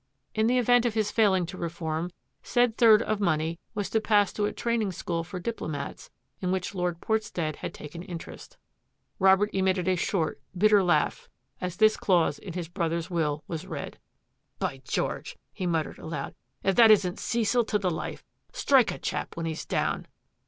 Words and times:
In 0.33 0.47
the 0.47 0.57
event 0.57 0.83
of 0.87 0.95
his 0.95 1.11
failing 1.11 1.45
to 1.45 1.59
reform, 1.59 2.09
said 2.41 2.75
third 2.75 3.03
of 3.03 3.19
money 3.21 3.59
was 3.75 3.87
to 3.91 4.01
pass 4.01 4.33
to 4.33 4.45
a 4.45 4.51
training 4.51 4.91
school 4.91 5.23
for 5.23 5.39
diplomats 5.39 6.09
in 6.39 6.51
which 6.51 6.73
Lord 6.73 6.99
Port 7.01 7.23
stead 7.23 7.57
had 7.57 7.71
taken 7.71 8.01
interest. 8.01 8.57
Robert 9.19 9.51
emitted 9.53 9.87
a 9.87 9.95
short, 9.95 10.41
bitter 10.57 10.81
laugh 10.83 11.29
as 11.61 11.75
this 11.77 11.97
clause 11.97 12.39
in 12.39 12.53
his 12.53 12.67
brother's 12.67 13.11
will 13.11 13.43
was 13.47 13.67
read." 13.67 13.99
By 14.57 14.81
George!" 14.85 15.37
he 15.53 15.67
muttered 15.67 15.99
aloud," 15.99 16.33
if 16.63 16.73
that 16.77 16.89
isn't 16.89 17.19
Cecil 17.19 17.63
to 17.65 17.77
the 17.77 17.91
Uf 17.95 18.23
e— 18.23 18.23
strike 18.59 18.89
a 18.91 18.97
chap 18.97 19.37
when 19.37 19.45
he's 19.45 19.67
down." 19.67 20.07